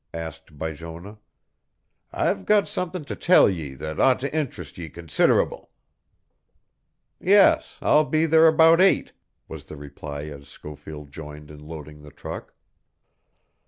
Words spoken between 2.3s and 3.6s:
got somethin' to tell